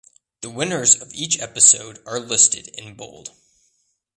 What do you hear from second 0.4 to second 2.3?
The winners of each episode are